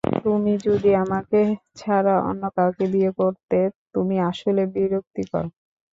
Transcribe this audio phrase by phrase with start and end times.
[0.23, 1.39] তুমি যদি আমাকে
[1.77, 3.57] ছাড়া অন্য কাউকে বিয়ে করতে,
[3.93, 5.45] তুমি আসলে বিরক্তিকর।